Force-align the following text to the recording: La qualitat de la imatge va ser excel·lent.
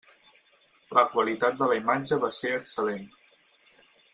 La 0.99 1.03
qualitat 1.17 1.59
de 1.59 1.67
la 1.73 1.77
imatge 1.81 2.19
va 2.27 2.33
ser 2.39 2.55
excel·lent. 2.63 3.07